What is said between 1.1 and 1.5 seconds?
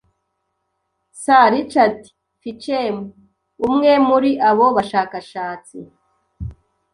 Sir